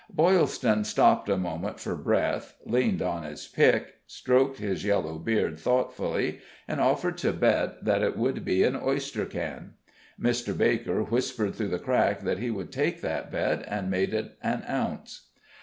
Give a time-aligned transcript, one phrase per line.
[0.11, 6.39] Boylston stopped a moment for breath, leaned on his pick, stroked his yellow beard thoughtfully,
[6.67, 9.75] and offered to bet that it would be an oyster can.
[10.19, 10.57] Mr.
[10.57, 14.63] Baker whispered through the crack that he would take that bet, and make it an
[14.67, 15.27] ounce.